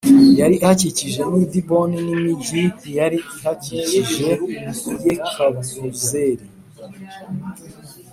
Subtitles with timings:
[0.39, 2.63] Yari ihakikije n i diboni n imigi
[2.97, 4.55] yari ihakikije i
[5.07, 6.45] yekabuzeri